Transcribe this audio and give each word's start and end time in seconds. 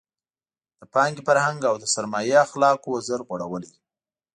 د 0.79 0.81
پانګې 0.93 1.21
فرهنګ 1.27 1.59
او 1.69 1.75
د 1.79 1.85
سرمایې 1.93 2.35
اخلاقو 2.45 2.87
وزر 2.95 3.19
غوړولی. 3.27 3.73